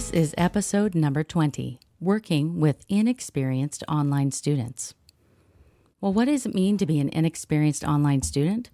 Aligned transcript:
This 0.00 0.12
is 0.12 0.34
episode 0.38 0.94
number 0.94 1.22
20 1.22 1.78
Working 2.00 2.58
with 2.58 2.86
Inexperienced 2.88 3.84
Online 3.86 4.30
Students. 4.30 4.94
Well, 6.00 6.14
what 6.14 6.24
does 6.24 6.46
it 6.46 6.54
mean 6.54 6.78
to 6.78 6.86
be 6.86 7.00
an 7.00 7.10
inexperienced 7.10 7.84
online 7.84 8.22
student? 8.22 8.70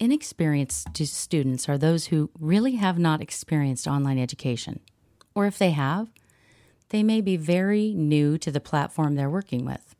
Inexperienced 0.00 0.96
students 0.96 1.68
are 1.68 1.76
those 1.76 2.06
who 2.06 2.30
really 2.40 2.76
have 2.76 2.98
not 2.98 3.20
experienced 3.20 3.86
online 3.86 4.18
education. 4.18 4.80
Or 5.34 5.44
if 5.44 5.58
they 5.58 5.72
have, 5.72 6.08
they 6.88 7.02
may 7.02 7.20
be 7.20 7.36
very 7.36 7.92
new 7.92 8.38
to 8.38 8.50
the 8.50 8.58
platform 8.58 9.14
they're 9.14 9.28
working 9.28 9.66
with. 9.66 9.94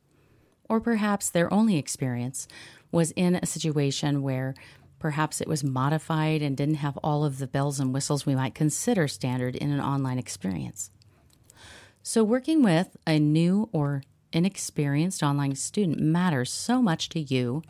Or 0.67 0.81
perhaps 0.81 1.29
their 1.29 1.53
only 1.53 1.77
experience 1.77 2.47
was 2.91 3.11
in 3.11 3.35
a 3.35 3.45
situation 3.45 4.23
where 4.23 4.55
Perhaps 4.99 5.41
it 5.41 5.47
was 5.47 5.63
modified 5.63 6.41
and 6.41 6.57
didn't 6.57 6.75
have 6.75 6.97
all 6.97 7.23
of 7.23 7.37
the 7.37 7.47
bells 7.47 7.79
and 7.79 7.93
whistles 7.93 8.25
we 8.25 8.35
might 8.35 8.55
consider 8.55 9.07
standard 9.07 9.55
in 9.55 9.71
an 9.71 9.79
online 9.79 10.17
experience. 10.17 10.89
So, 12.01 12.23
working 12.23 12.63
with 12.63 12.95
a 13.05 13.19
new 13.19 13.69
or 13.71 14.03
inexperienced 14.31 15.23
online 15.23 15.55
student 15.55 15.99
matters 15.99 16.51
so 16.51 16.81
much 16.81 17.09
to 17.09 17.19
you 17.19 17.61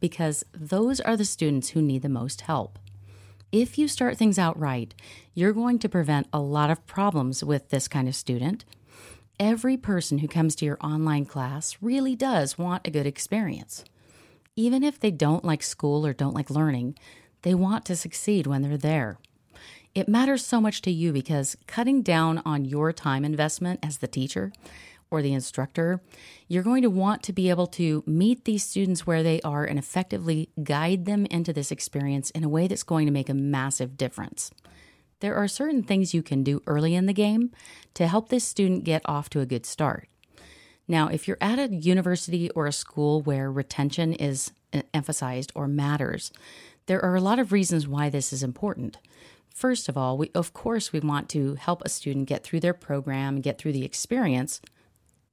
because 0.00 0.44
those 0.52 1.00
are 1.00 1.16
the 1.16 1.24
students 1.24 1.70
who 1.70 1.82
need 1.82 2.02
the 2.02 2.08
most 2.08 2.42
help. 2.42 2.78
If 3.52 3.78
you 3.78 3.88
start 3.88 4.16
things 4.16 4.38
out 4.38 4.58
right, 4.58 4.94
you're 5.34 5.52
going 5.52 5.78
to 5.80 5.88
prevent 5.88 6.28
a 6.32 6.40
lot 6.40 6.70
of 6.70 6.86
problems 6.86 7.42
with 7.42 7.70
this 7.70 7.88
kind 7.88 8.08
of 8.08 8.14
student. 8.14 8.64
Every 9.38 9.76
person 9.76 10.18
who 10.18 10.28
comes 10.28 10.54
to 10.56 10.64
your 10.64 10.78
online 10.80 11.26
class 11.26 11.76
really 11.80 12.14
does 12.14 12.56
want 12.56 12.86
a 12.86 12.90
good 12.90 13.06
experience. 13.06 13.84
Even 14.60 14.82
if 14.82 15.00
they 15.00 15.10
don't 15.10 15.42
like 15.42 15.62
school 15.62 16.04
or 16.06 16.12
don't 16.12 16.34
like 16.34 16.50
learning, 16.50 16.94
they 17.40 17.54
want 17.54 17.86
to 17.86 17.96
succeed 17.96 18.46
when 18.46 18.60
they're 18.60 18.76
there. 18.76 19.18
It 19.94 20.06
matters 20.06 20.44
so 20.44 20.60
much 20.60 20.82
to 20.82 20.90
you 20.90 21.14
because 21.14 21.56
cutting 21.66 22.02
down 22.02 22.42
on 22.44 22.66
your 22.66 22.92
time 22.92 23.24
investment 23.24 23.80
as 23.82 23.98
the 23.98 24.06
teacher 24.06 24.52
or 25.10 25.22
the 25.22 25.32
instructor, 25.32 26.02
you're 26.46 26.62
going 26.62 26.82
to 26.82 26.90
want 26.90 27.22
to 27.22 27.32
be 27.32 27.48
able 27.48 27.68
to 27.68 28.04
meet 28.06 28.44
these 28.44 28.62
students 28.62 29.06
where 29.06 29.22
they 29.22 29.40
are 29.40 29.64
and 29.64 29.78
effectively 29.78 30.50
guide 30.62 31.06
them 31.06 31.24
into 31.30 31.54
this 31.54 31.72
experience 31.72 32.28
in 32.32 32.44
a 32.44 32.48
way 32.48 32.68
that's 32.68 32.82
going 32.82 33.06
to 33.06 33.12
make 33.12 33.30
a 33.30 33.34
massive 33.34 33.96
difference. 33.96 34.50
There 35.20 35.36
are 35.36 35.48
certain 35.48 35.82
things 35.82 36.12
you 36.12 36.22
can 36.22 36.44
do 36.44 36.62
early 36.66 36.94
in 36.94 37.06
the 37.06 37.14
game 37.14 37.50
to 37.94 38.06
help 38.06 38.28
this 38.28 38.44
student 38.44 38.84
get 38.84 39.00
off 39.06 39.30
to 39.30 39.40
a 39.40 39.46
good 39.46 39.64
start. 39.64 40.09
Now, 40.90 41.06
if 41.06 41.28
you're 41.28 41.38
at 41.40 41.60
a 41.60 41.72
university 41.72 42.50
or 42.50 42.66
a 42.66 42.72
school 42.72 43.22
where 43.22 43.48
retention 43.48 44.12
is 44.12 44.50
uh, 44.72 44.82
emphasized 44.92 45.52
or 45.54 45.68
matters, 45.68 46.32
there 46.86 47.00
are 47.04 47.14
a 47.14 47.20
lot 47.20 47.38
of 47.38 47.52
reasons 47.52 47.86
why 47.86 48.08
this 48.08 48.32
is 48.32 48.42
important. 48.42 48.98
First 49.54 49.88
of 49.88 49.96
all, 49.96 50.18
we 50.18 50.32
of 50.34 50.52
course 50.52 50.92
we 50.92 50.98
want 50.98 51.28
to 51.28 51.54
help 51.54 51.82
a 51.84 51.88
student 51.88 52.26
get 52.26 52.42
through 52.42 52.58
their 52.58 52.74
program, 52.74 53.40
get 53.40 53.56
through 53.56 53.70
the 53.70 53.84
experience, 53.84 54.60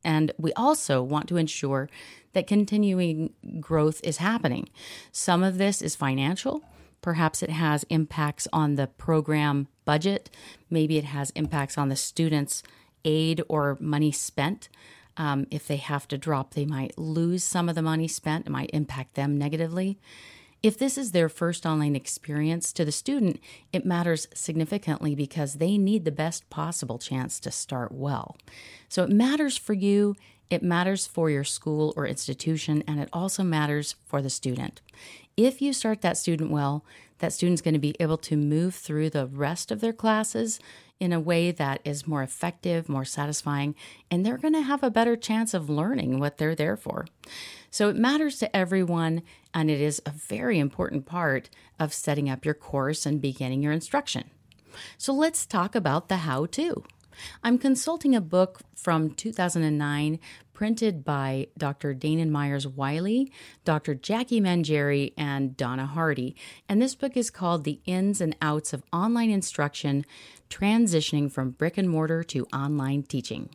and 0.03 0.31
we 0.37 0.53
also 0.53 1.01
want 1.01 1.27
to 1.29 1.37
ensure 1.37 1.89
that 2.33 2.45
continuing 2.45 3.33
growth 3.59 3.99
is 4.03 4.17
happening. 4.17 4.69
Some 5.11 5.41
of 5.41 5.57
this 5.57 5.81
is 5.81 5.95
financial. 5.95 6.61
Perhaps 7.01 7.41
it 7.41 7.49
has 7.49 7.83
impacts 7.89 8.47
on 8.53 8.75
the 8.75 8.85
program 8.85 9.69
budget. 9.85 10.29
Maybe 10.69 10.99
it 10.99 11.05
has 11.05 11.31
impacts 11.31 11.79
on 11.79 11.89
the 11.89 11.95
student's 11.95 12.61
aid 13.03 13.41
or 13.49 13.75
money 13.79 14.11
spent. 14.11 14.69
Um, 15.17 15.47
if 15.49 15.67
they 15.67 15.77
have 15.77 16.07
to 16.09 16.17
drop, 16.17 16.53
they 16.53 16.65
might 16.65 16.97
lose 16.97 17.43
some 17.43 17.69
of 17.69 17.75
the 17.75 17.81
money 17.81 18.07
spent. 18.07 18.45
It 18.47 18.51
might 18.51 18.69
impact 18.71 19.15
them 19.15 19.37
negatively. 19.37 19.97
If 20.63 20.77
this 20.77 20.97
is 20.97 21.11
their 21.11 21.29
first 21.29 21.65
online 21.65 21.95
experience 21.95 22.73
to 22.73 22.83
the 22.83 22.91
student, 22.91 23.39
it 23.71 23.85
matters 23.85 24.27
significantly 24.33 25.13
because 25.15 25.55
they 25.55 25.77
need 25.77 26.03
the 26.03 26.11
best 26.11 26.49
possible 26.49 26.97
chance 26.97 27.39
to 27.41 27.51
start 27.51 27.91
well. 27.91 28.37
So 28.89 29.03
it 29.03 29.09
matters 29.09 29.55
for 29.55 29.73
you, 29.73 30.15
it 30.49 30.63
matters 30.63 31.05
for 31.05 31.29
your 31.29 31.43
school 31.43 31.93
or 31.95 32.07
institution, 32.07 32.83
and 32.87 32.99
it 32.99 33.09
also 33.13 33.43
matters 33.43 33.95
for 34.05 34.21
the 34.21 34.29
student. 34.29 34.81
If 35.35 35.61
you 35.61 35.73
start 35.73 36.01
that 36.01 36.17
student 36.17 36.49
well, 36.49 36.83
that 37.19 37.33
student's 37.33 37.61
going 37.61 37.73
to 37.73 37.79
be 37.79 37.95
able 37.99 38.17
to 38.17 38.35
move 38.35 38.73
through 38.73 39.11
the 39.11 39.27
rest 39.27 39.71
of 39.71 39.81
their 39.81 39.93
classes 39.93 40.59
in 40.99 41.13
a 41.13 41.19
way 41.19 41.51
that 41.51 41.81
is 41.83 42.07
more 42.07 42.23
effective, 42.23 42.89
more 42.89 43.05
satisfying, 43.05 43.75
and 44.09 44.25
they're 44.25 44.37
going 44.37 44.53
to 44.53 44.61
have 44.61 44.83
a 44.83 44.89
better 44.89 45.15
chance 45.15 45.53
of 45.53 45.69
learning 45.69 46.19
what 46.19 46.37
they're 46.37 46.55
there 46.55 46.77
for. 46.77 47.05
So 47.69 47.89
it 47.89 47.95
matters 47.95 48.39
to 48.39 48.55
everyone, 48.55 49.21
and 49.53 49.69
it 49.69 49.79
is 49.79 50.01
a 50.05 50.11
very 50.11 50.59
important 50.59 51.05
part 51.05 51.49
of 51.79 51.93
setting 51.93 52.29
up 52.29 52.45
your 52.45 52.55
course 52.55 53.05
and 53.05 53.21
beginning 53.21 53.61
your 53.61 53.73
instruction. 53.73 54.31
So 54.97 55.13
let's 55.13 55.45
talk 55.45 55.75
about 55.75 56.07
the 56.07 56.17
how 56.17 56.45
to. 56.47 56.83
I'm 57.43 57.57
consulting 57.57 58.15
a 58.15 58.21
book 58.21 58.61
from 58.75 59.11
2009 59.11 60.19
printed 60.57 61.05
by 61.05 61.45
Dr. 61.55 61.93
Danan 61.93 62.31
Myers 62.31 62.65
Wylie, 62.65 63.31
Dr. 63.63 63.93
Jackie 63.93 64.41
Mangieri, 64.41 65.13
and 65.15 65.55
Donna 65.55 65.85
Hardy. 65.85 66.35
And 66.67 66.81
this 66.81 66.95
book 66.95 67.15
is 67.15 67.29
called 67.29 67.63
The 67.63 67.79
Ins 67.85 68.21
and 68.21 68.35
Outs 68.41 68.73
of 68.73 68.81
Online 68.91 69.29
Instruction 69.29 70.03
Transitioning 70.49 71.31
from 71.31 71.51
Brick 71.51 71.77
and 71.77 71.87
Mortar 71.87 72.23
to 72.23 72.47
Online 72.51 73.03
Teaching. 73.03 73.51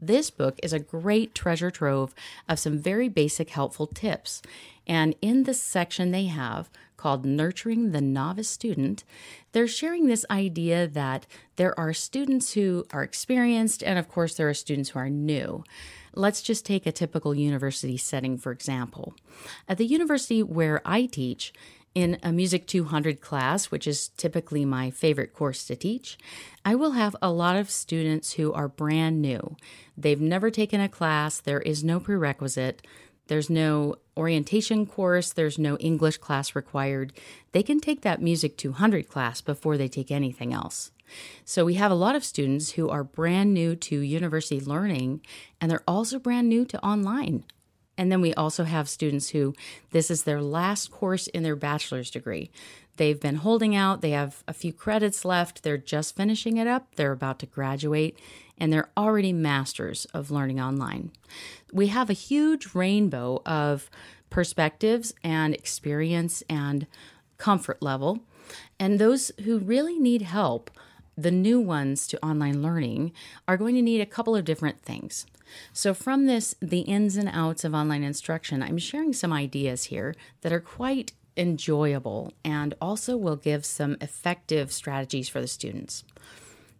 This 0.00 0.28
book 0.28 0.58
is 0.60 0.72
a 0.72 0.80
great 0.80 1.36
treasure 1.36 1.70
trove 1.70 2.16
of 2.48 2.58
some 2.58 2.78
very 2.78 3.08
basic 3.08 3.50
helpful 3.50 3.86
tips. 3.86 4.42
And 4.88 5.14
in 5.22 5.44
this 5.44 5.62
section, 5.62 6.10
they 6.10 6.24
have 6.24 6.68
called 6.96 7.24
Nurturing 7.24 7.92
the 7.92 8.00
Novice 8.00 8.48
Student, 8.48 9.04
they're 9.52 9.66
sharing 9.66 10.06
this 10.06 10.26
idea 10.30 10.86
that 10.86 11.26
there 11.56 11.78
are 11.78 11.94
students 11.94 12.52
who 12.52 12.86
are 12.92 13.02
experienced, 13.02 13.82
and 13.82 13.98
of 13.98 14.08
course, 14.08 14.34
there 14.34 14.50
are 14.50 14.54
students 14.54 14.90
who 14.90 14.98
are 14.98 15.08
new. 15.08 15.64
Let's 16.14 16.42
just 16.42 16.66
take 16.66 16.86
a 16.86 16.92
typical 16.92 17.34
university 17.34 17.96
setting, 17.96 18.38
for 18.38 18.52
example. 18.52 19.14
At 19.68 19.78
the 19.78 19.86
university 19.86 20.42
where 20.42 20.80
I 20.84 21.06
teach, 21.06 21.52
in 21.94 22.18
a 22.22 22.32
Music 22.32 22.66
200 22.66 23.20
class, 23.20 23.66
which 23.66 23.86
is 23.86 24.08
typically 24.08 24.64
my 24.64 24.90
favorite 24.90 25.34
course 25.34 25.64
to 25.66 25.76
teach, 25.76 26.18
I 26.64 26.74
will 26.74 26.92
have 26.92 27.16
a 27.20 27.32
lot 27.32 27.56
of 27.56 27.70
students 27.70 28.34
who 28.34 28.52
are 28.52 28.68
brand 28.68 29.20
new. 29.20 29.56
They've 29.96 30.20
never 30.20 30.50
taken 30.50 30.80
a 30.80 30.88
class, 30.88 31.40
there 31.40 31.60
is 31.60 31.82
no 31.82 31.98
prerequisite, 31.98 32.86
there's 33.26 33.50
no 33.50 33.96
orientation 34.16 34.86
course, 34.86 35.32
there's 35.32 35.58
no 35.58 35.76
English 35.78 36.18
class 36.18 36.54
required. 36.54 37.12
They 37.52 37.62
can 37.62 37.80
take 37.80 38.02
that 38.02 38.22
Music 38.22 38.56
200 38.56 39.08
class 39.08 39.40
before 39.40 39.76
they 39.76 39.88
take 39.88 40.10
anything 40.10 40.52
else. 40.52 40.90
So 41.44 41.64
we 41.64 41.74
have 41.74 41.90
a 41.90 41.96
lot 41.96 42.14
of 42.14 42.24
students 42.24 42.72
who 42.72 42.88
are 42.88 43.04
brand 43.04 43.54
new 43.54 43.76
to 43.76 44.00
university 44.00 44.60
learning 44.60 45.20
and 45.60 45.70
they're 45.70 45.82
also 45.86 46.18
brand 46.18 46.48
new 46.48 46.64
to 46.66 46.84
online. 46.84 47.44
And 47.98 48.10
then 48.10 48.22
we 48.22 48.32
also 48.32 48.64
have 48.64 48.88
students 48.88 49.30
who 49.30 49.54
this 49.90 50.10
is 50.10 50.22
their 50.22 50.40
last 50.40 50.90
course 50.90 51.26
in 51.26 51.42
their 51.42 51.56
bachelor's 51.56 52.10
degree. 52.10 52.50
They've 52.96 53.20
been 53.20 53.36
holding 53.36 53.76
out, 53.76 54.00
they 54.00 54.10
have 54.10 54.42
a 54.48 54.52
few 54.52 54.72
credits 54.72 55.24
left, 55.24 55.62
they're 55.62 55.78
just 55.78 56.16
finishing 56.16 56.56
it 56.56 56.66
up, 56.66 56.94
they're 56.96 57.12
about 57.12 57.38
to 57.40 57.46
graduate, 57.46 58.18
and 58.58 58.72
they're 58.72 58.90
already 58.96 59.32
masters 59.32 60.06
of 60.14 60.30
learning 60.30 60.60
online. 60.60 61.10
We 61.72 61.88
have 61.88 62.10
a 62.10 62.14
huge 62.14 62.74
rainbow 62.74 63.42
of 63.44 63.90
perspectives 64.30 65.12
and 65.22 65.54
experience 65.54 66.42
and 66.48 66.86
comfort 67.38 67.82
level. 67.82 68.20
And 68.78 68.98
those 68.98 69.30
who 69.44 69.58
really 69.58 69.98
need 69.98 70.22
help 70.22 70.70
the 71.22 71.30
new 71.30 71.60
ones 71.60 72.06
to 72.08 72.24
online 72.24 72.62
learning 72.62 73.12
are 73.46 73.56
going 73.56 73.74
to 73.74 73.82
need 73.82 74.00
a 74.00 74.06
couple 74.06 74.34
of 74.34 74.44
different 74.44 74.82
things. 74.82 75.26
So, 75.72 75.94
from 75.94 76.26
this, 76.26 76.54
the 76.60 76.80
ins 76.80 77.16
and 77.16 77.28
outs 77.32 77.64
of 77.64 77.74
online 77.74 78.04
instruction, 78.04 78.62
I'm 78.62 78.78
sharing 78.78 79.12
some 79.12 79.32
ideas 79.32 79.84
here 79.84 80.14
that 80.42 80.52
are 80.52 80.60
quite 80.60 81.12
enjoyable 81.36 82.32
and 82.44 82.74
also 82.80 83.16
will 83.16 83.36
give 83.36 83.64
some 83.64 83.96
effective 84.00 84.72
strategies 84.72 85.28
for 85.28 85.40
the 85.40 85.48
students. 85.48 86.04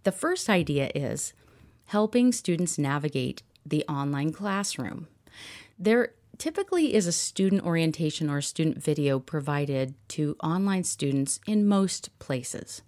The 0.04 0.12
first 0.12 0.48
idea 0.48 0.90
is 0.94 1.32
helping 1.86 2.32
students 2.32 2.78
navigate 2.78 3.42
the 3.66 3.84
online 3.88 4.32
classroom. 4.32 5.08
There 5.78 6.12
typically 6.38 6.94
is 6.94 7.06
a 7.06 7.12
student 7.12 7.64
orientation 7.64 8.30
or 8.30 8.40
student 8.40 8.82
video 8.82 9.18
provided 9.18 9.94
to 10.08 10.36
online 10.42 10.84
students 10.84 11.40
in 11.46 11.66
most 11.66 12.16
places. 12.18 12.82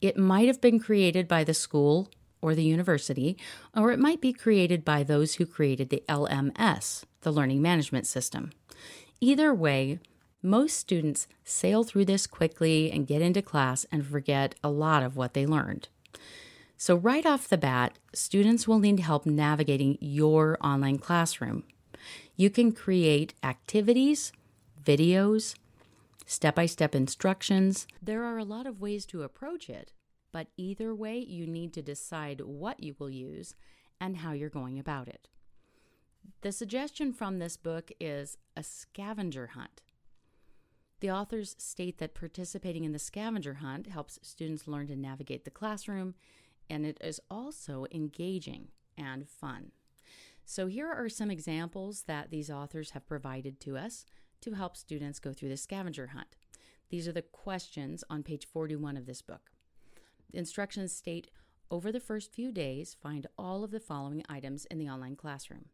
It 0.00 0.16
might 0.16 0.46
have 0.46 0.60
been 0.60 0.78
created 0.78 1.26
by 1.26 1.44
the 1.44 1.54
school 1.54 2.10
or 2.42 2.54
the 2.54 2.64
university, 2.64 3.36
or 3.74 3.92
it 3.92 3.98
might 3.98 4.20
be 4.20 4.32
created 4.32 4.84
by 4.84 5.02
those 5.02 5.34
who 5.34 5.46
created 5.46 5.88
the 5.88 6.02
LMS, 6.08 7.04
the 7.22 7.32
Learning 7.32 7.62
Management 7.62 8.06
System. 8.06 8.52
Either 9.20 9.54
way, 9.54 9.98
most 10.42 10.76
students 10.76 11.26
sail 11.44 11.82
through 11.82 12.04
this 12.04 12.26
quickly 12.26 12.90
and 12.92 13.06
get 13.06 13.22
into 13.22 13.42
class 13.42 13.86
and 13.90 14.06
forget 14.06 14.54
a 14.62 14.68
lot 14.68 15.02
of 15.02 15.16
what 15.16 15.34
they 15.34 15.46
learned. 15.46 15.88
So, 16.76 16.94
right 16.94 17.24
off 17.24 17.48
the 17.48 17.56
bat, 17.56 17.98
students 18.12 18.68
will 18.68 18.78
need 18.78 19.00
help 19.00 19.24
navigating 19.24 19.96
your 20.00 20.58
online 20.62 20.98
classroom. 20.98 21.64
You 22.36 22.50
can 22.50 22.72
create 22.72 23.32
activities, 23.42 24.30
videos, 24.84 25.54
step 26.26 26.56
by 26.56 26.66
step 26.66 26.94
instructions. 26.94 27.86
There 28.02 28.24
are 28.24 28.36
a 28.36 28.44
lot 28.44 28.66
of 28.66 28.80
ways 28.80 29.06
to 29.06 29.22
approach 29.22 29.70
it, 29.70 29.92
but 30.32 30.48
either 30.56 30.94
way, 30.94 31.18
you 31.18 31.46
need 31.46 31.72
to 31.74 31.82
decide 31.82 32.42
what 32.42 32.82
you 32.82 32.94
will 32.98 33.08
use 33.08 33.54
and 34.00 34.18
how 34.18 34.32
you're 34.32 34.50
going 34.50 34.78
about 34.78 35.08
it. 35.08 35.28
The 36.42 36.52
suggestion 36.52 37.12
from 37.12 37.38
this 37.38 37.56
book 37.56 37.90
is 37.98 38.36
a 38.56 38.62
scavenger 38.62 39.48
hunt. 39.48 39.82
The 41.00 41.10
authors 41.10 41.54
state 41.58 41.98
that 41.98 42.14
participating 42.14 42.84
in 42.84 42.92
the 42.92 42.98
scavenger 42.98 43.54
hunt 43.54 43.86
helps 43.86 44.18
students 44.22 44.66
learn 44.66 44.88
to 44.88 44.96
navigate 44.96 45.44
the 45.44 45.50
classroom, 45.50 46.14
and 46.68 46.84
it 46.84 46.98
is 47.00 47.20
also 47.30 47.86
engaging 47.92 48.68
and 48.98 49.28
fun. 49.28 49.72
So, 50.44 50.68
here 50.68 50.88
are 50.88 51.08
some 51.08 51.30
examples 51.30 52.04
that 52.06 52.30
these 52.30 52.50
authors 52.50 52.90
have 52.90 53.06
provided 53.06 53.60
to 53.60 53.76
us 53.76 54.06
to 54.46 54.54
help 54.54 54.76
students 54.76 55.18
go 55.18 55.32
through 55.32 55.48
the 55.48 55.56
scavenger 55.56 56.08
hunt. 56.08 56.36
These 56.88 57.08
are 57.08 57.12
the 57.12 57.22
questions 57.22 58.04
on 58.08 58.22
page 58.22 58.46
41 58.46 58.96
of 58.96 59.06
this 59.06 59.20
book. 59.20 59.50
The 60.30 60.38
instructions 60.38 60.94
state 60.94 61.30
over 61.68 61.90
the 61.90 62.00
first 62.00 62.32
few 62.32 62.52
days, 62.52 62.96
find 63.02 63.26
all 63.36 63.64
of 63.64 63.72
the 63.72 63.80
following 63.80 64.22
items 64.28 64.66
in 64.66 64.78
the 64.78 64.88
online 64.88 65.16
classroom. 65.16 65.66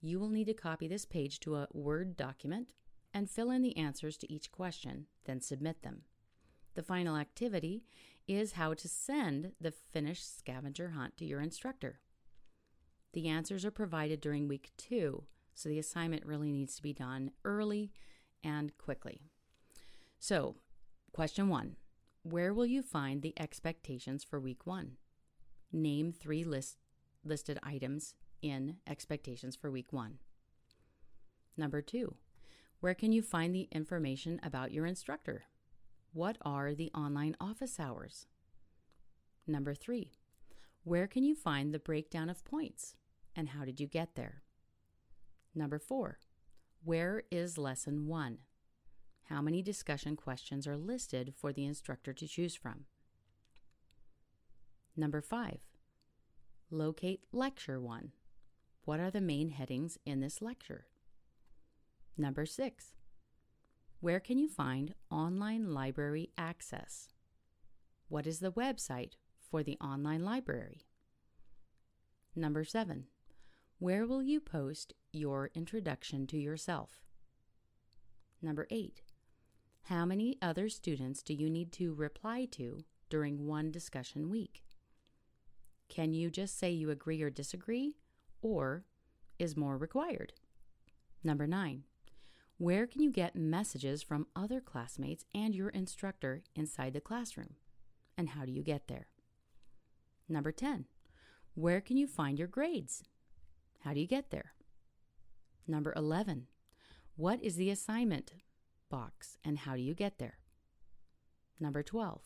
You 0.00 0.18
will 0.18 0.30
need 0.30 0.46
to 0.46 0.54
copy 0.54 0.88
this 0.88 1.04
page 1.04 1.38
to 1.40 1.56
a 1.56 1.68
Word 1.72 2.16
document 2.16 2.72
and 3.14 3.30
fill 3.30 3.52
in 3.52 3.62
the 3.62 3.76
answers 3.76 4.16
to 4.18 4.32
each 4.32 4.50
question, 4.50 5.06
then 5.26 5.40
submit 5.40 5.82
them. 5.82 6.02
The 6.74 6.82
final 6.82 7.16
activity 7.16 7.84
is 8.26 8.52
how 8.52 8.74
to 8.74 8.88
send 8.88 9.52
the 9.60 9.70
finished 9.70 10.38
scavenger 10.38 10.90
hunt 10.90 11.16
to 11.18 11.24
your 11.24 11.40
instructor. 11.40 12.00
The 13.12 13.28
answers 13.28 13.64
are 13.64 13.70
provided 13.70 14.20
during 14.20 14.48
week 14.48 14.70
two, 14.76 15.24
so 15.58 15.68
the 15.68 15.78
assignment 15.80 16.24
really 16.24 16.52
needs 16.52 16.76
to 16.76 16.82
be 16.82 16.92
done 16.92 17.32
early 17.44 17.90
and 18.44 18.78
quickly. 18.78 19.22
So, 20.20 20.54
question 21.12 21.48
one 21.48 21.74
Where 22.22 22.54
will 22.54 22.64
you 22.64 22.80
find 22.80 23.22
the 23.22 23.34
expectations 23.36 24.22
for 24.22 24.38
week 24.38 24.66
one? 24.66 24.98
Name 25.72 26.12
three 26.12 26.44
list, 26.44 26.76
listed 27.24 27.58
items 27.60 28.14
in 28.40 28.76
expectations 28.86 29.56
for 29.56 29.68
week 29.68 29.92
one. 29.92 30.18
Number 31.56 31.82
two, 31.82 32.14
where 32.78 32.94
can 32.94 33.10
you 33.10 33.20
find 33.20 33.52
the 33.52 33.68
information 33.72 34.38
about 34.44 34.70
your 34.70 34.86
instructor? 34.86 35.42
What 36.12 36.38
are 36.42 36.72
the 36.72 36.92
online 36.94 37.34
office 37.40 37.80
hours? 37.80 38.26
Number 39.44 39.74
three, 39.74 40.12
where 40.84 41.08
can 41.08 41.24
you 41.24 41.34
find 41.34 41.74
the 41.74 41.80
breakdown 41.80 42.30
of 42.30 42.44
points 42.44 42.94
and 43.34 43.48
how 43.48 43.64
did 43.64 43.80
you 43.80 43.88
get 43.88 44.14
there? 44.14 44.44
Number 45.58 45.80
four, 45.80 46.20
where 46.84 47.24
is 47.32 47.58
lesson 47.58 48.06
one? 48.06 48.38
How 49.24 49.42
many 49.42 49.60
discussion 49.60 50.14
questions 50.14 50.68
are 50.68 50.76
listed 50.76 51.34
for 51.36 51.52
the 51.52 51.64
instructor 51.64 52.12
to 52.12 52.28
choose 52.28 52.54
from? 52.54 52.84
Number 54.96 55.20
five, 55.20 55.58
locate 56.70 57.24
lecture 57.32 57.80
one. 57.80 58.12
What 58.84 59.00
are 59.00 59.10
the 59.10 59.20
main 59.20 59.50
headings 59.50 59.98
in 60.06 60.20
this 60.20 60.40
lecture? 60.40 60.86
Number 62.16 62.46
six, 62.46 62.94
where 63.98 64.20
can 64.20 64.38
you 64.38 64.48
find 64.48 64.94
online 65.10 65.74
library 65.74 66.30
access? 66.38 67.08
What 68.08 68.28
is 68.28 68.38
the 68.38 68.52
website 68.52 69.14
for 69.50 69.64
the 69.64 69.76
online 69.80 70.24
library? 70.24 70.86
Number 72.36 72.62
seven, 72.62 73.06
where 73.78 74.06
will 74.06 74.22
you 74.22 74.40
post 74.40 74.92
your 75.12 75.50
introduction 75.54 76.26
to 76.26 76.36
yourself? 76.36 77.02
Number 78.42 78.66
eight, 78.70 79.02
how 79.84 80.04
many 80.04 80.36
other 80.42 80.68
students 80.68 81.22
do 81.22 81.32
you 81.32 81.48
need 81.48 81.72
to 81.72 81.94
reply 81.94 82.46
to 82.52 82.84
during 83.08 83.46
one 83.46 83.70
discussion 83.70 84.30
week? 84.30 84.64
Can 85.88 86.12
you 86.12 86.30
just 86.30 86.58
say 86.58 86.70
you 86.70 86.90
agree 86.90 87.22
or 87.22 87.30
disagree, 87.30 87.96
or 88.42 88.84
is 89.38 89.56
more 89.56 89.78
required? 89.78 90.32
Number 91.22 91.46
nine, 91.46 91.84
where 92.58 92.86
can 92.86 93.00
you 93.00 93.12
get 93.12 93.36
messages 93.36 94.02
from 94.02 94.26
other 94.34 94.60
classmates 94.60 95.24
and 95.32 95.54
your 95.54 95.68
instructor 95.68 96.42
inside 96.56 96.92
the 96.92 97.00
classroom? 97.00 97.54
And 98.16 98.30
how 98.30 98.44
do 98.44 98.50
you 98.50 98.64
get 98.64 98.88
there? 98.88 99.06
Number 100.28 100.50
10. 100.50 100.86
Where 101.54 101.80
can 101.80 101.96
you 101.96 102.08
find 102.08 102.38
your 102.38 102.48
grades? 102.48 103.04
How 103.84 103.94
do 103.94 104.00
you 104.00 104.06
get 104.06 104.30
there? 104.30 104.52
Number 105.66 105.92
11. 105.96 106.46
What 107.16 107.42
is 107.42 107.56
the 107.56 107.70
assignment 107.70 108.32
box 108.90 109.38
and 109.44 109.58
how 109.58 109.76
do 109.76 109.82
you 109.82 109.94
get 109.94 110.18
there? 110.18 110.38
Number 111.60 111.82
12. 111.82 112.22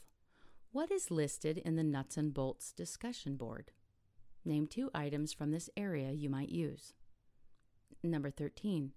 What 0.72 0.90
is 0.90 1.10
listed 1.10 1.58
in 1.58 1.76
the 1.76 1.84
nuts 1.84 2.16
and 2.16 2.32
bolts 2.32 2.72
discussion 2.72 3.36
board? 3.36 3.72
Name 4.44 4.66
two 4.66 4.90
items 4.94 5.32
from 5.32 5.50
this 5.50 5.70
area 5.76 6.12
you 6.12 6.28
might 6.28 6.48
use. 6.48 6.94
Number 8.02 8.30
13. 8.30 8.92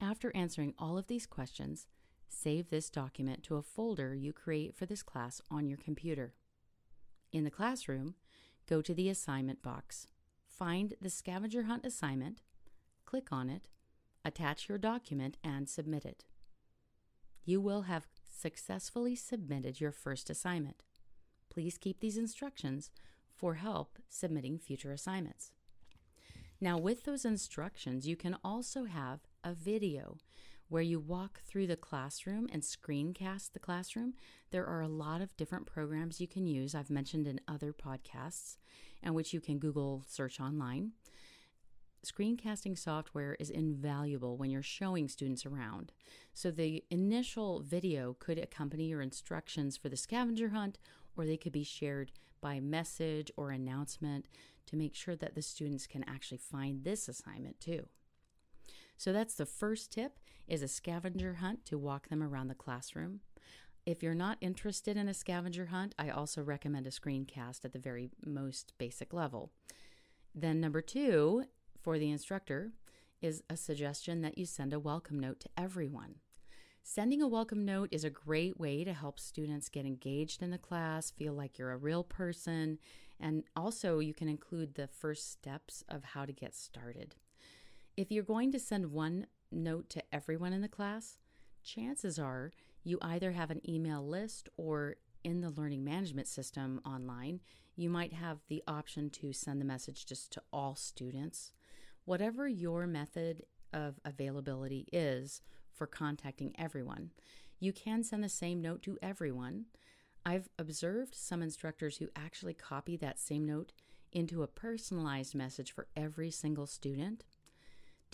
After 0.00 0.34
answering 0.36 0.74
all 0.78 0.98
of 0.98 1.06
these 1.06 1.26
questions, 1.26 1.86
save 2.28 2.70
this 2.70 2.90
document 2.90 3.42
to 3.44 3.56
a 3.56 3.62
folder 3.62 4.14
you 4.14 4.32
create 4.32 4.74
for 4.74 4.86
this 4.86 5.02
class 5.02 5.40
on 5.50 5.66
your 5.66 5.78
computer. 5.78 6.34
In 7.32 7.44
the 7.44 7.50
classroom, 7.50 8.14
go 8.68 8.80
to 8.82 8.94
the 8.94 9.08
assignment 9.08 9.62
box, 9.62 10.06
find 10.58 10.94
the 11.00 11.10
scavenger 11.10 11.64
hunt 11.64 11.84
assignment, 11.84 12.42
click 13.04 13.32
on 13.32 13.48
it, 13.48 13.68
attach 14.24 14.68
your 14.68 14.78
document, 14.78 15.36
and 15.42 15.68
submit 15.68 16.04
it. 16.04 16.24
You 17.44 17.60
will 17.60 17.82
have 17.82 18.06
successfully 18.30 19.14
submitted 19.16 19.80
your 19.80 19.92
first 19.92 20.30
assignment. 20.30 20.82
Please 21.50 21.78
keep 21.78 22.00
these 22.00 22.16
instructions 22.16 22.90
for 23.34 23.54
help 23.54 23.98
submitting 24.08 24.58
future 24.58 24.92
assignments. 24.92 25.52
Now, 26.60 26.78
with 26.78 27.04
those 27.04 27.24
instructions, 27.24 28.06
you 28.06 28.16
can 28.16 28.36
also 28.42 28.84
have 28.84 29.20
a 29.42 29.52
video 29.52 30.16
where 30.68 30.82
you 30.82 30.98
walk 30.98 31.40
through 31.44 31.66
the 31.66 31.76
classroom 31.76 32.48
and 32.52 32.62
screencast 32.62 33.52
the 33.52 33.58
classroom. 33.58 34.14
There 34.50 34.66
are 34.66 34.80
a 34.80 34.88
lot 34.88 35.20
of 35.20 35.36
different 35.36 35.66
programs 35.66 36.20
you 36.20 36.28
can 36.28 36.46
use. 36.46 36.74
I've 36.74 36.90
mentioned 36.90 37.26
in 37.26 37.40
other 37.46 37.72
podcasts, 37.72 38.56
and 39.02 39.14
which 39.14 39.32
you 39.32 39.40
can 39.40 39.58
Google 39.58 40.04
search 40.06 40.40
online. 40.40 40.92
Screencasting 42.04 42.76
software 42.76 43.34
is 43.40 43.48
invaluable 43.48 44.36
when 44.36 44.50
you're 44.50 44.62
showing 44.62 45.08
students 45.08 45.46
around. 45.46 45.92
So, 46.34 46.50
the 46.50 46.84
initial 46.90 47.60
video 47.60 48.14
could 48.18 48.38
accompany 48.38 48.84
your 48.84 49.00
instructions 49.00 49.76
for 49.76 49.88
the 49.88 49.96
scavenger 49.96 50.50
hunt, 50.50 50.78
or 51.16 51.24
they 51.24 51.38
could 51.38 51.52
be 51.52 51.64
shared 51.64 52.12
by 52.42 52.60
message 52.60 53.30
or 53.38 53.50
announcement 53.50 54.28
to 54.66 54.76
make 54.76 54.94
sure 54.94 55.16
that 55.16 55.34
the 55.34 55.40
students 55.40 55.86
can 55.86 56.04
actually 56.04 56.38
find 56.38 56.84
this 56.84 57.08
assignment 57.08 57.58
too. 57.58 57.88
So 58.96 59.12
that's 59.12 59.34
the 59.34 59.46
first 59.46 59.92
tip 59.92 60.18
is 60.46 60.62
a 60.62 60.68
scavenger 60.68 61.34
hunt 61.34 61.64
to 61.66 61.78
walk 61.78 62.08
them 62.08 62.22
around 62.22 62.48
the 62.48 62.54
classroom. 62.54 63.20
If 63.86 64.02
you're 64.02 64.14
not 64.14 64.38
interested 64.40 64.96
in 64.96 65.08
a 65.08 65.14
scavenger 65.14 65.66
hunt, 65.66 65.94
I 65.98 66.08
also 66.08 66.42
recommend 66.42 66.86
a 66.86 66.90
screencast 66.90 67.64
at 67.64 67.72
the 67.72 67.78
very 67.78 68.10
most 68.24 68.72
basic 68.78 69.12
level. 69.12 69.52
Then 70.34 70.60
number 70.60 70.80
2 70.80 71.44
for 71.82 71.98
the 71.98 72.10
instructor 72.10 72.72
is 73.20 73.42
a 73.50 73.56
suggestion 73.56 74.22
that 74.22 74.38
you 74.38 74.46
send 74.46 74.72
a 74.72 74.80
welcome 74.80 75.18
note 75.18 75.40
to 75.40 75.48
everyone. 75.56 76.16
Sending 76.82 77.22
a 77.22 77.28
welcome 77.28 77.64
note 77.64 77.88
is 77.92 78.04
a 78.04 78.10
great 78.10 78.58
way 78.58 78.84
to 78.84 78.92
help 78.92 79.18
students 79.18 79.70
get 79.70 79.86
engaged 79.86 80.42
in 80.42 80.50
the 80.50 80.58
class, 80.58 81.10
feel 81.10 81.32
like 81.32 81.58
you're 81.58 81.72
a 81.72 81.78
real 81.78 82.04
person, 82.04 82.78
and 83.18 83.44
also 83.56 83.98
you 83.98 84.12
can 84.12 84.28
include 84.28 84.74
the 84.74 84.86
first 84.86 85.30
steps 85.30 85.82
of 85.88 86.04
how 86.04 86.26
to 86.26 86.32
get 86.32 86.54
started. 86.54 87.14
If 87.96 88.10
you're 88.10 88.24
going 88.24 88.50
to 88.50 88.58
send 88.58 88.90
one 88.90 89.26
note 89.52 89.88
to 89.90 90.02
everyone 90.12 90.52
in 90.52 90.62
the 90.62 90.68
class, 90.68 91.18
chances 91.62 92.18
are 92.18 92.50
you 92.82 92.98
either 93.00 93.30
have 93.32 93.52
an 93.52 93.60
email 93.68 94.04
list 94.04 94.48
or 94.56 94.96
in 95.22 95.40
the 95.40 95.50
learning 95.50 95.84
management 95.84 96.26
system 96.26 96.80
online, 96.84 97.40
you 97.76 97.88
might 97.88 98.12
have 98.12 98.38
the 98.48 98.64
option 98.66 99.10
to 99.10 99.32
send 99.32 99.60
the 99.60 99.64
message 99.64 100.06
just 100.06 100.32
to 100.32 100.42
all 100.52 100.74
students. 100.74 101.52
Whatever 102.04 102.48
your 102.48 102.86
method 102.88 103.44
of 103.72 104.00
availability 104.04 104.88
is 104.92 105.40
for 105.72 105.86
contacting 105.86 106.52
everyone, 106.58 107.12
you 107.60 107.72
can 107.72 108.02
send 108.02 108.24
the 108.24 108.28
same 108.28 108.60
note 108.60 108.82
to 108.82 108.98
everyone. 109.02 109.66
I've 110.26 110.48
observed 110.58 111.14
some 111.14 111.42
instructors 111.42 111.98
who 111.98 112.08
actually 112.16 112.54
copy 112.54 112.96
that 112.96 113.20
same 113.20 113.46
note 113.46 113.72
into 114.12 114.42
a 114.42 114.48
personalized 114.48 115.34
message 115.36 115.72
for 115.72 115.86
every 115.96 116.32
single 116.32 116.66
student. 116.66 117.24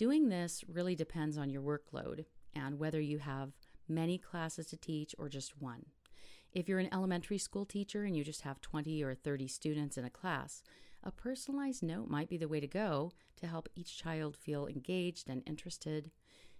Doing 0.01 0.29
this 0.29 0.63
really 0.67 0.95
depends 0.95 1.37
on 1.37 1.51
your 1.51 1.61
workload 1.61 2.25
and 2.55 2.79
whether 2.79 2.99
you 2.99 3.19
have 3.19 3.51
many 3.87 4.17
classes 4.17 4.65
to 4.65 4.75
teach 4.75 5.13
or 5.19 5.29
just 5.29 5.61
one. 5.61 5.85
If 6.51 6.67
you're 6.67 6.79
an 6.79 6.91
elementary 6.91 7.37
school 7.37 7.65
teacher 7.67 8.03
and 8.03 8.17
you 8.17 8.23
just 8.23 8.41
have 8.41 8.59
20 8.61 9.03
or 9.03 9.13
30 9.13 9.47
students 9.47 9.99
in 9.99 10.03
a 10.03 10.09
class, 10.09 10.63
a 11.03 11.11
personalized 11.11 11.83
note 11.83 12.09
might 12.09 12.29
be 12.29 12.37
the 12.37 12.47
way 12.47 12.59
to 12.59 12.65
go 12.65 13.11
to 13.35 13.45
help 13.45 13.69
each 13.75 13.95
child 13.95 14.35
feel 14.35 14.65
engaged 14.65 15.29
and 15.29 15.43
interested. 15.45 16.09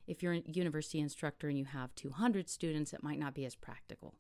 If 0.06 0.22
you're 0.22 0.34
a 0.34 0.44
university 0.46 1.00
instructor 1.00 1.48
and 1.50 1.58
you 1.58 1.66
have 1.66 1.96
200 1.96 2.48
students, 2.48 2.94
it 2.94 3.02
might 3.02 3.18
not 3.18 3.34
be 3.34 3.46
as 3.46 3.56
practical. 3.56 4.14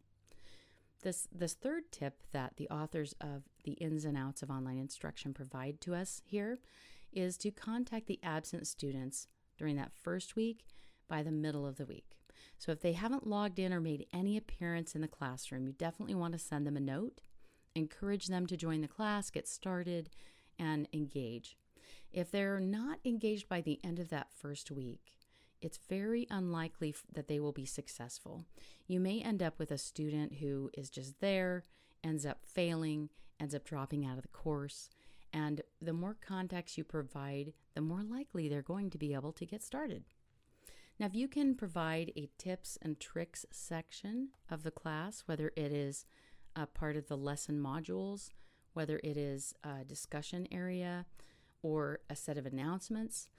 This, 1.03 1.27
this 1.31 1.53
third 1.53 1.91
tip 1.91 2.23
that 2.31 2.57
the 2.57 2.69
authors 2.69 3.13
of 3.21 3.43
The 3.65 3.73
Ins 3.73 4.03
and 4.03 4.17
Outs 4.17 4.41
of 4.41 4.49
Online 4.49 4.79
Instruction 4.79 5.31
provide 5.31 5.79
to 5.81 5.93
us 5.93 6.23
here 6.25 6.57
is 7.11 7.37
to 7.37 7.51
contact 7.51 8.07
the 8.07 8.19
absent 8.23 8.67
students 8.67 9.27
during 9.57 9.75
that 9.75 9.91
first 9.93 10.35
week 10.35 10.65
by 11.07 11.23
the 11.23 11.31
middle 11.31 11.65
of 11.65 11.77
the 11.77 11.85
week. 11.85 12.17
So 12.57 12.71
if 12.71 12.81
they 12.81 12.93
haven't 12.93 13.27
logged 13.27 13.59
in 13.59 13.73
or 13.73 13.79
made 13.79 14.07
any 14.13 14.37
appearance 14.37 14.95
in 14.95 15.01
the 15.01 15.07
classroom, 15.07 15.67
you 15.67 15.73
definitely 15.73 16.15
want 16.15 16.33
to 16.33 16.39
send 16.39 16.65
them 16.65 16.77
a 16.77 16.81
note, 16.81 17.21
encourage 17.75 18.27
them 18.27 18.45
to 18.47 18.57
join 18.57 18.81
the 18.81 18.87
class, 18.87 19.29
get 19.29 19.47
started, 19.47 20.09
and 20.59 20.87
engage. 20.93 21.57
If 22.11 22.29
they're 22.29 22.59
not 22.59 22.99
engaged 23.05 23.49
by 23.49 23.61
the 23.61 23.79
end 23.83 23.99
of 23.99 24.09
that 24.09 24.31
first 24.31 24.69
week, 24.69 25.17
it's 25.61 25.79
very 25.89 26.27
unlikely 26.29 26.95
that 27.13 27.27
they 27.27 27.39
will 27.39 27.51
be 27.51 27.65
successful. 27.65 28.45
You 28.87 28.99
may 28.99 29.21
end 29.21 29.41
up 29.41 29.59
with 29.59 29.71
a 29.71 29.77
student 29.77 30.35
who 30.35 30.71
is 30.73 30.89
just 30.89 31.19
there, 31.21 31.63
ends 32.03 32.25
up 32.25 32.39
failing, 32.45 33.09
ends 33.39 33.55
up 33.55 33.63
dropping 33.63 34.05
out 34.05 34.17
of 34.17 34.23
the 34.23 34.27
course. 34.29 34.89
And 35.33 35.61
the 35.81 35.93
more 35.93 36.15
contacts 36.19 36.77
you 36.77 36.83
provide, 36.83 37.53
the 37.73 37.81
more 37.81 38.03
likely 38.03 38.49
they're 38.49 38.61
going 38.61 38.89
to 38.89 38.97
be 38.97 39.13
able 39.13 39.31
to 39.33 39.45
get 39.45 39.63
started. 39.63 40.03
Now, 40.99 41.05
if 41.07 41.15
you 41.15 41.27
can 41.27 41.55
provide 41.55 42.11
a 42.15 42.29
tips 42.37 42.77
and 42.81 42.99
tricks 42.99 43.45
section 43.51 44.29
of 44.49 44.63
the 44.63 44.71
class, 44.71 45.23
whether 45.25 45.51
it 45.55 45.71
is 45.71 46.05
a 46.55 46.67
part 46.67 46.95
of 46.95 47.07
the 47.07 47.17
lesson 47.17 47.59
modules, 47.59 48.29
whether 48.73 48.99
it 49.03 49.17
is 49.17 49.53
a 49.63 49.83
discussion 49.83 50.47
area 50.51 51.05
or 51.63 51.99
a 52.09 52.15
set 52.15 52.37
of 52.37 52.45
announcements, 52.45 53.29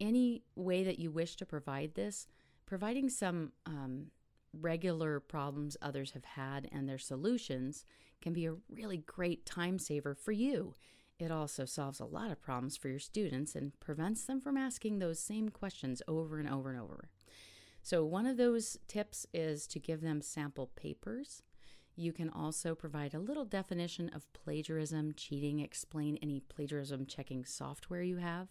any 0.00 0.42
way 0.54 0.84
that 0.84 0.98
you 0.98 1.10
wish 1.10 1.36
to 1.36 1.46
provide 1.46 1.94
this, 1.94 2.28
providing 2.66 3.08
some 3.08 3.52
um, 3.66 4.06
regular 4.58 5.20
problems 5.20 5.76
others 5.82 6.12
have 6.12 6.24
had 6.24 6.68
and 6.72 6.88
their 6.88 6.98
solutions 6.98 7.84
can 8.20 8.32
be 8.32 8.46
a 8.46 8.54
really 8.70 8.98
great 8.98 9.44
time 9.46 9.78
saver 9.78 10.14
for 10.14 10.32
you 10.32 10.74
it 11.22 11.30
also 11.30 11.64
solves 11.64 12.00
a 12.00 12.04
lot 12.04 12.30
of 12.30 12.42
problems 12.42 12.76
for 12.76 12.88
your 12.88 12.98
students 12.98 13.54
and 13.54 13.78
prevents 13.78 14.24
them 14.24 14.40
from 14.40 14.56
asking 14.56 14.98
those 14.98 15.20
same 15.20 15.48
questions 15.48 16.02
over 16.08 16.38
and 16.38 16.48
over 16.48 16.70
and 16.70 16.80
over. 16.80 17.08
So, 17.80 18.04
one 18.04 18.26
of 18.26 18.36
those 18.36 18.76
tips 18.88 19.26
is 19.32 19.66
to 19.68 19.78
give 19.78 20.00
them 20.00 20.20
sample 20.20 20.70
papers. 20.74 21.42
You 21.94 22.12
can 22.12 22.28
also 22.28 22.74
provide 22.74 23.14
a 23.14 23.20
little 23.20 23.44
definition 23.44 24.08
of 24.14 24.32
plagiarism, 24.32 25.14
cheating, 25.16 25.60
explain 25.60 26.18
any 26.22 26.40
plagiarism 26.40 27.06
checking 27.06 27.44
software 27.44 28.02
you 28.02 28.16
have. 28.16 28.48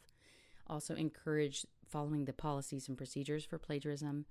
Also, 0.68 0.96
encourage 0.96 1.66
following 1.90 2.26
the 2.26 2.34
policies 2.34 2.88
and 2.88 2.98
procedures 2.98 3.44
for 3.44 3.58
plagiarism. 3.58 4.26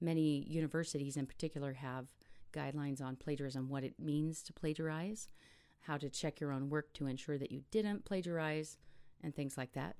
Many 0.00 0.44
universities, 0.48 1.16
in 1.16 1.26
particular, 1.26 1.74
have 1.74 2.06
guidelines 2.52 3.00
on 3.00 3.16
plagiarism, 3.16 3.68
what 3.68 3.84
it 3.84 3.94
means 3.98 4.42
to 4.42 4.52
plagiarize 4.52 5.28
how 5.80 5.96
to 5.96 6.10
check 6.10 6.40
your 6.40 6.52
own 6.52 6.68
work 6.68 6.92
to 6.94 7.06
ensure 7.06 7.38
that 7.38 7.52
you 7.52 7.62
didn't 7.70 8.04
plagiarize, 8.04 8.78
and 9.22 9.34
things 9.34 9.56
like 9.56 9.72
that. 9.72 9.96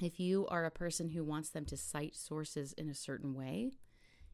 If 0.00 0.18
you 0.18 0.46
are 0.48 0.64
a 0.64 0.70
person 0.70 1.10
who 1.10 1.22
wants 1.22 1.50
them 1.50 1.64
to 1.66 1.76
cite 1.76 2.16
sources 2.16 2.72
in 2.72 2.88
a 2.88 2.94
certain 2.94 3.34
way, 3.34 3.72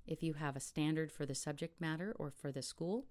if 0.06 0.22
you 0.22 0.34
have 0.34 0.56
a 0.56 0.60
standard 0.60 1.10
for 1.10 1.26
the 1.26 1.34
subject 1.34 1.80
matter 1.80 2.14
or 2.18 2.30
for 2.30 2.52
the 2.52 2.62
school, 2.62 3.06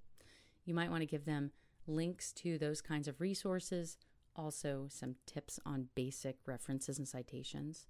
you 0.64 0.74
might 0.74 0.90
want 0.90 1.02
to 1.02 1.08
give 1.08 1.26
them 1.26 1.52
links 1.86 2.32
to 2.34 2.58
those 2.58 2.82
kinds 2.82 3.08
of 3.08 3.22
resources, 3.22 3.98
also 4.36 4.88
some 4.90 5.16
tips 5.26 5.60
on 5.66 5.90
basic 5.96 6.38
references 6.46 6.98
and 6.98 7.08
citations. 7.08 7.86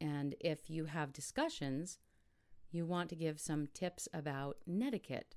And 0.00 0.34
if 0.40 0.70
you 0.70 0.86
have 0.86 1.12
discussions, 1.12 1.98
you 2.70 2.86
want 2.86 3.08
to 3.10 3.16
give 3.16 3.40
some 3.40 3.66
tips 3.66 4.08
about 4.14 4.58
netiquette, 4.66 5.36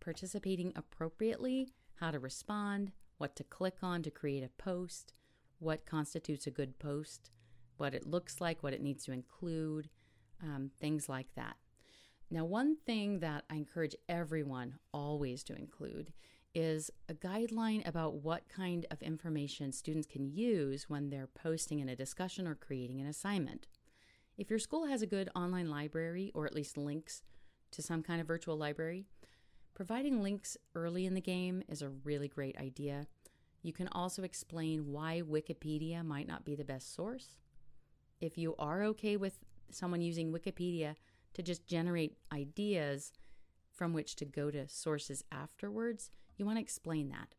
participating 0.00 0.72
appropriately 0.76 1.72
how 2.00 2.10
to 2.10 2.18
respond, 2.18 2.92
what 3.18 3.36
to 3.36 3.44
click 3.44 3.78
on 3.82 4.02
to 4.02 4.10
create 4.10 4.44
a 4.44 4.62
post, 4.62 5.12
what 5.58 5.86
constitutes 5.86 6.46
a 6.46 6.50
good 6.50 6.78
post, 6.78 7.30
what 7.76 7.94
it 7.94 8.06
looks 8.06 8.40
like, 8.40 8.62
what 8.62 8.72
it 8.72 8.82
needs 8.82 9.04
to 9.04 9.12
include, 9.12 9.88
um, 10.42 10.70
things 10.78 11.08
like 11.08 11.28
that. 11.34 11.56
Now, 12.30 12.44
one 12.44 12.76
thing 12.76 13.20
that 13.20 13.44
I 13.50 13.56
encourage 13.56 13.94
everyone 14.08 14.74
always 14.92 15.44
to 15.44 15.54
include 15.54 16.12
is 16.54 16.90
a 17.08 17.14
guideline 17.14 17.86
about 17.86 18.14
what 18.14 18.48
kind 18.48 18.86
of 18.90 19.02
information 19.02 19.72
students 19.72 20.06
can 20.06 20.24
use 20.24 20.88
when 20.88 21.10
they're 21.10 21.28
posting 21.28 21.80
in 21.80 21.88
a 21.88 21.96
discussion 21.96 22.46
or 22.46 22.54
creating 22.54 23.00
an 23.00 23.06
assignment. 23.06 23.66
If 24.38 24.50
your 24.50 24.58
school 24.58 24.86
has 24.86 25.02
a 25.02 25.06
good 25.06 25.28
online 25.34 25.68
library 25.68 26.30
or 26.34 26.46
at 26.46 26.54
least 26.54 26.76
links 26.76 27.22
to 27.72 27.82
some 27.82 28.02
kind 28.02 28.20
of 28.20 28.26
virtual 28.26 28.56
library, 28.56 29.06
Providing 29.74 30.22
links 30.22 30.56
early 30.76 31.04
in 31.04 31.14
the 31.14 31.20
game 31.20 31.64
is 31.68 31.82
a 31.82 31.88
really 31.88 32.28
great 32.28 32.56
idea. 32.58 33.08
You 33.62 33.72
can 33.72 33.88
also 33.88 34.22
explain 34.22 34.92
why 34.92 35.22
Wikipedia 35.28 36.04
might 36.04 36.28
not 36.28 36.44
be 36.44 36.54
the 36.54 36.64
best 36.64 36.94
source. 36.94 37.38
If 38.20 38.38
you 38.38 38.54
are 38.56 38.84
okay 38.84 39.16
with 39.16 39.40
someone 39.72 40.00
using 40.00 40.32
Wikipedia 40.32 40.94
to 41.32 41.42
just 41.42 41.66
generate 41.66 42.16
ideas 42.32 43.12
from 43.72 43.92
which 43.92 44.14
to 44.16 44.24
go 44.24 44.52
to 44.52 44.68
sources 44.68 45.24
afterwards, 45.32 46.12
you 46.36 46.46
want 46.46 46.58
to 46.58 46.62
explain 46.62 47.08
that. 47.08 47.34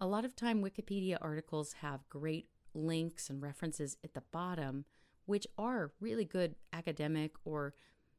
A 0.00 0.08
lot 0.08 0.24
of 0.24 0.34
time, 0.34 0.64
Wikipedia 0.64 1.18
articles 1.20 1.74
have 1.74 2.08
great 2.08 2.48
links 2.74 3.30
and 3.30 3.40
references 3.40 3.96
at 4.02 4.14
the 4.14 4.24
bottom, 4.32 4.86
which 5.26 5.46
are 5.56 5.92
really 6.00 6.24
good 6.24 6.56
academic 6.72 7.34
or 7.44 7.74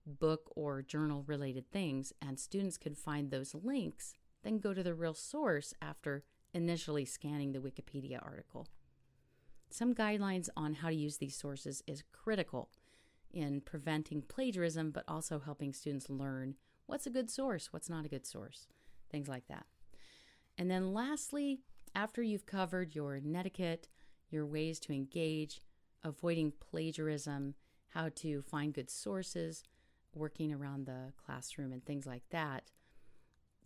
book 0.06 0.52
or 0.56 0.82
journal 0.82 1.24
related 1.28 1.70
things, 1.72 2.14
and 2.22 2.40
students 2.40 2.78
can 2.78 2.96
find 2.96 3.30
those 3.30 3.56
links, 3.56 4.16
then 4.44 4.60
go 4.60 4.74
to 4.74 4.84
the 4.84 4.94
real 4.94 5.14
source 5.14 5.74
after 5.82 6.24
initially 6.54 7.06
scanning 7.06 7.52
the 7.52 7.60
Wikipedia 7.60 8.20
article. 8.22 8.68
Some 9.70 9.96
guidelines 9.96 10.50
on 10.58 10.74
how 10.74 10.90
to 10.90 10.96
use 10.96 11.18
these 11.18 11.36
sources 11.38 11.82
is 11.88 12.04
critical 12.12 12.70
in 13.32 13.62
preventing 13.62 14.22
plagiarism, 14.22 14.92
but 14.92 15.06
also 15.08 15.40
helping 15.40 15.74
students 15.74 16.10
learn 16.10 16.56
what's 16.88 17.08
a 17.08 17.12
good 17.12 17.30
source, 17.30 17.72
what's 17.72 17.90
not 17.90 18.06
a 18.06 18.10
good 18.10 18.26
source, 18.26 18.68
things 19.10 19.30
like 19.30 19.48
that. 19.48 19.66
And 20.58 20.70
then 20.70 20.94
lastly, 20.94 21.62
after 21.96 22.22
you've 22.22 22.46
covered 22.46 22.96
your 22.96 23.20
netiquette, 23.24 23.88
your 24.30 24.46
ways 24.46 24.80
to 24.82 24.94
engage, 24.94 25.62
avoiding 26.04 26.52
plagiarism, 26.60 27.56
how 27.90 28.10
to 28.16 28.42
find 28.42 28.74
good 28.74 28.90
sources, 28.90 29.64
working 30.16 30.54
around 30.54 30.86
the 30.86 31.14
classroom 31.26 31.72
and 31.72 31.84
things 31.86 32.06
like 32.06 32.24
that. 32.32 32.64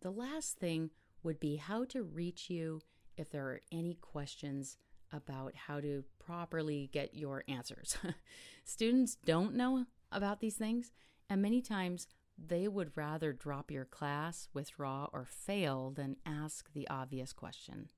The 0.02 0.12
last 0.12 0.58
thing 0.58 0.92
would 1.24 1.40
be 1.40 1.56
how 1.56 1.86
to 1.86 2.04
reach 2.04 2.50
you 2.50 2.82
if 3.18 3.30
there 3.30 3.46
are 3.46 3.62
any 3.72 3.96
questions 3.96 4.78
about 5.12 5.54
how 5.56 5.80
to 5.80 6.04
properly 6.20 6.90
get 6.92 7.14
your 7.14 7.44
answers. 7.48 7.98
Students 8.64 9.16
don't 9.26 9.56
know 9.56 9.86
about 10.12 10.40
these 10.40 10.56
things, 10.56 10.92
and 11.30 11.42
many 11.42 11.62
times 11.62 12.08
they 12.38 12.68
would 12.68 12.92
rather 12.96 13.32
drop 13.32 13.72
your 13.72 13.86
class, 13.86 14.50
withdraw, 14.54 15.08
or 15.14 15.26
fail 15.26 15.92
than 15.92 16.18
ask 16.26 16.72
the 16.74 16.88
obvious 16.90 17.32
question. 17.32 17.90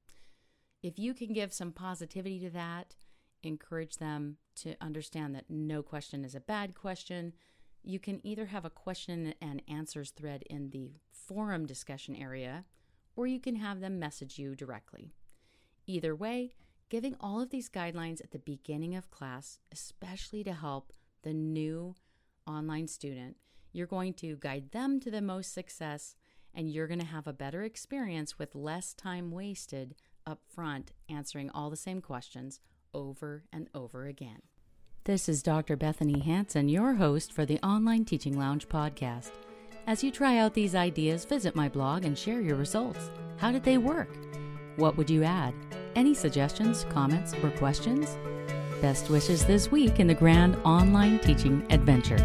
If 0.84 1.00
you 1.00 1.14
can 1.14 1.34
give 1.34 1.52
some 1.52 1.72
positivity 1.72 2.40
to 2.42 2.50
that, 2.52 2.96
encourage 3.44 3.98
them 3.98 4.38
to 4.58 4.76
understand 4.80 5.36
that 5.36 5.50
no 5.50 5.82
question 5.82 6.24
is 6.24 6.36
a 6.36 6.40
bad 6.40 6.76
question, 6.76 7.34
you 7.88 8.00
can 8.00 8.20
either 8.26 8.48
have 8.48 8.66
a 8.66 8.70
question 8.70 9.34
and 9.42 9.62
answers 9.68 10.12
thread 10.12 10.44
in 10.50 10.72
the 10.72 10.92
forum 11.10 11.66
discussion 11.66 12.16
area, 12.16 12.66
or 13.16 13.28
you 13.28 13.40
can 13.40 13.56
have 13.56 13.80
them 13.80 13.98
message 13.98 14.38
you 14.38 14.56
directly. 14.56 15.14
Either 15.86 16.14
way, 16.14 16.52
giving 16.90 17.16
all 17.20 17.40
of 17.40 17.50
these 17.50 17.70
guidelines 17.70 18.22
at 18.22 18.32
the 18.32 18.40
beginning 18.40 18.94
of 18.94 19.10
class, 19.10 19.60
especially 19.72 20.44
to 20.44 20.54
help 20.54 20.92
the 21.24 21.34
new 21.34 21.96
online 22.46 22.88
student, 22.88 23.38
you're 23.72 23.88
going 23.88 24.14
to 24.14 24.36
guide 24.38 24.72
them 24.72 25.00
to 25.00 25.10
the 25.10 25.22
most 25.22 25.54
success 25.54 26.16
and 26.54 26.70
you're 26.70 26.88
going 26.88 27.00
to 27.00 27.06
have 27.06 27.28
a 27.28 27.34
better 27.34 27.64
experience 27.64 28.38
with 28.38 28.54
less 28.54 28.94
time 28.94 29.32
wasted 29.32 29.96
up 30.26 30.42
front 30.54 30.92
answering 31.08 31.50
all 31.52 31.70
the 31.70 31.78
same 31.78 32.02
questions 32.02 32.60
over 32.94 33.46
and 33.54 33.70
over 33.74 34.08
again. 34.08 34.42
This 35.08 35.30
is 35.30 35.42
Dr. 35.42 35.78
Bethanie 35.78 36.22
Hansen, 36.22 36.68
your 36.68 36.96
host 36.96 37.32
for 37.32 37.46
the 37.46 37.66
Online 37.66 38.04
Teaching 38.04 38.38
Lounge 38.38 38.68
podcast. 38.68 39.32
As 39.88 40.04
you 40.04 40.12
try 40.12 40.38
out 40.38 40.54
these 40.54 40.76
ideas, 40.76 41.24
visit 41.24 41.56
my 41.56 41.70
blog 41.70 42.04
and 42.04 42.18
share 42.18 42.42
your 42.42 42.58
results. 42.58 43.10
How 43.38 43.54
did 43.54 43.64
they 43.64 43.78
work? 43.78 44.10
What 44.76 44.98
would 44.98 45.10
you 45.10 45.24
add? 45.24 45.54
Any 45.96 46.14
suggestions, 46.14 46.86
comments, 46.90 47.34
or 47.42 47.52
questions? 47.52 48.18
Best 48.82 49.10
wishes 49.10 49.46
this 49.46 49.72
week 49.72 50.02
in 50.02 50.08
the 50.08 50.14
grand 50.14 50.58
online 50.66 51.20
teaching 51.20 51.66
adventure. 51.70 52.20